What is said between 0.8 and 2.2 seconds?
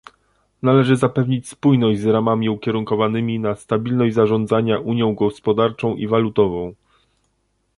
zapewnić spójność z